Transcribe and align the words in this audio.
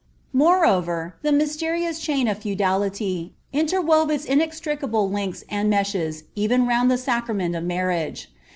Moreover, 0.33 1.13
the 1.21 1.31
mysterious 1.31 1.99
chain 1.99 2.27
of 2.27 2.39
feudality 2.39 3.33
inter 3.53 3.79
wove 3.81 4.09
ita 4.09 4.31
inextricable 4.31 5.11
links 5.11 5.43
and 5.47 5.69
meshes 5.69 6.23
even 6.33 6.65
round 6.65 6.89
the 6.89 6.97
sacrament 6.97 7.55
of 7.55 7.63
marriage. 7.65 8.31